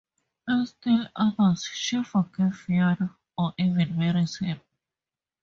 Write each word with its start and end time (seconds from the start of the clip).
In 0.47 0.65
still 0.65 1.05
others 1.15 1.63
she 1.65 2.03
forgives 2.03 2.59
Fionn, 2.61 3.11
or 3.37 3.53
even 3.59 3.99
marries 3.99 4.35
him. 4.39 4.59